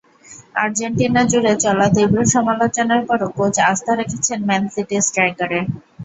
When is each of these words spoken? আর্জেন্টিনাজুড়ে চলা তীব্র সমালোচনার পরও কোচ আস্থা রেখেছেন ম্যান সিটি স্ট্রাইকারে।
আর্জেন্টিনাজুড়ে 0.55 1.53
চলা 1.63 1.87
তীব্র 1.95 2.17
সমালোচনার 2.33 3.01
পরও 3.07 3.27
কোচ 3.37 3.55
আস্থা 3.71 3.93
রেখেছেন 3.95 4.39
ম্যান 4.47 4.63
সিটি 4.73 4.97
স্ট্রাইকারে। 5.01 5.59